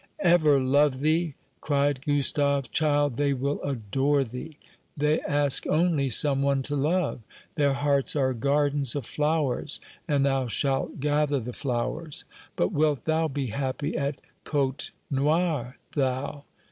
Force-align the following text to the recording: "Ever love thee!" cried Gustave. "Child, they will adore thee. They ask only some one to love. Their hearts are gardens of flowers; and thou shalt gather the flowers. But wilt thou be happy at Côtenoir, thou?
"Ever 0.23 0.59
love 0.59 1.01
thee!" 1.01 1.35
cried 1.59 2.03
Gustave. 2.03 2.69
"Child, 2.71 3.17
they 3.17 3.35
will 3.35 3.61
adore 3.61 4.23
thee. 4.23 4.57
They 4.97 5.19
ask 5.21 5.67
only 5.67 6.09
some 6.09 6.41
one 6.41 6.63
to 6.63 6.75
love. 6.75 7.21
Their 7.53 7.73
hearts 7.73 8.15
are 8.15 8.33
gardens 8.33 8.95
of 8.95 9.05
flowers; 9.05 9.79
and 10.07 10.25
thou 10.25 10.47
shalt 10.47 10.99
gather 11.01 11.39
the 11.39 11.53
flowers. 11.53 12.25
But 12.55 12.71
wilt 12.71 13.05
thou 13.05 13.27
be 13.27 13.45
happy 13.53 13.95
at 13.95 14.15
Côtenoir, 14.43 15.75
thou? 15.91 16.45